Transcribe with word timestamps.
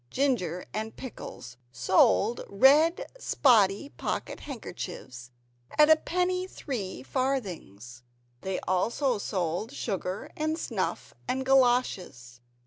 Ginger 0.09 0.65
and 0.73 0.95
Pickles 0.97 1.57
sold 1.71 2.41
red 2.49 3.05
spotty 3.19 3.89
pocket 3.89 4.39
handkerchiefs 4.39 5.29
at 5.77 5.91
a 5.91 5.95
penny 5.95 6.47
three 6.47 7.03
farthings. 7.03 8.01
They 8.41 8.59
also 8.61 9.19
sold 9.19 9.71
sugar, 9.71 10.31
and 10.35 10.57
snuff 10.57 11.13
and 11.27 11.45
galoshes. 11.45 12.41